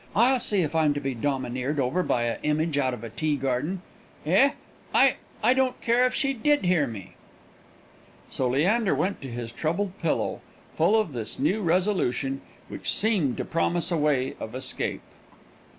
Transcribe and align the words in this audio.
I'll 0.15 0.39
see 0.39 0.61
if 0.61 0.73
I'm 0.73 0.95
to 0.95 0.99
be 0.99 1.13
domineered 1.13 1.79
over 1.79 2.01
by 2.01 2.23
a 2.23 2.39
image 2.41 2.75
out 2.75 2.95
of 2.95 3.03
a 3.03 3.09
tea 3.11 3.35
garden. 3.35 3.83
Eh? 4.25 4.53
I 4.95 5.17
I 5.43 5.53
don't 5.53 5.79
care 5.79 6.07
if 6.07 6.15
she 6.15 6.33
did 6.33 6.65
hear 6.65 6.87
me!" 6.87 7.13
So 8.27 8.49
Leander 8.49 8.95
went 8.95 9.21
to 9.21 9.27
his 9.29 9.51
troubled 9.51 9.95
pillow, 9.99 10.41
full 10.75 10.95
of 10.99 11.13
this 11.13 11.37
new 11.37 11.61
resolution, 11.61 12.41
which 12.67 12.91
seemed 12.91 13.37
to 13.37 13.45
promise 13.45 13.91
a 13.91 13.97
way 13.97 14.33
of 14.39 14.55
escape. 14.55 15.03